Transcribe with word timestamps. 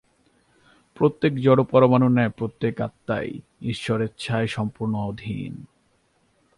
প্রত্যেক 0.95 1.33
জড়পরমাণুর 1.35 2.11
ন্যায় 2.11 2.29
প্রত্যেক 2.29 2.81
আত্মাই 2.81 3.27
ঈশ্বরেচ্ছার 3.61 4.47
সম্পূর্ণ 4.47 4.93
অধীন। 4.95 5.65